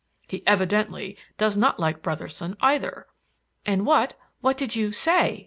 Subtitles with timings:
[0.27, 3.05] He evidently does not like Brotherson either."
[3.67, 5.39] "And what what did you say?"